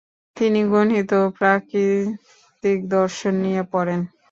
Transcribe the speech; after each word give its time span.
তিনি 0.37 0.61
গণিত 0.71 1.11
ও 1.19 1.33
প্রাকৃতিক 1.37 2.79
দর্শন 2.95 3.33
নিয়ে 3.43 3.63
পড়েন। 3.71 3.99